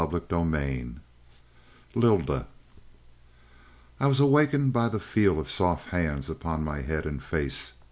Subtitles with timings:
[0.03, 0.95] CHAPTER IV
[1.93, 2.47] LYLDA
[3.99, 7.73] "I was awakened by the feel of soft hands upon my head and face.